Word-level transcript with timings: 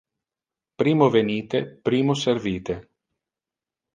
Primo 0.81 1.09
venite, 1.15 1.59
primo 1.89 2.17
servite. 2.23 2.79